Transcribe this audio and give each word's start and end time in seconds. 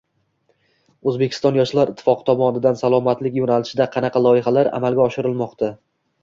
O‘zbekiston 1.11 1.59
yoshlar 1.59 1.91
ittifoqi 1.93 2.25
tomonidan 2.29 2.79
Salomatlik 2.79 3.37
yo‘nalishida 3.41 3.89
qanaqa 3.97 4.23
loyihalar 4.25 4.73
amalga 4.81 5.07
oshirilmoqda? 5.07 5.71